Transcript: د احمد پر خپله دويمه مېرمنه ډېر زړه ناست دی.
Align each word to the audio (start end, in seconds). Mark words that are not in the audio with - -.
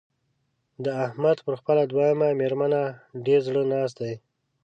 د 0.83 0.85
احمد 1.05 1.37
پر 1.45 1.53
خپله 1.59 1.83
دويمه 1.91 2.29
مېرمنه 2.41 2.81
ډېر 3.25 3.39
زړه 3.47 3.61
ناست 3.71 3.95
دی. 4.03 4.13